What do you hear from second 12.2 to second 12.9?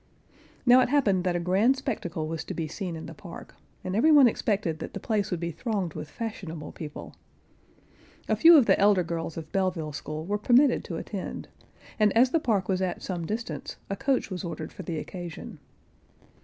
the park was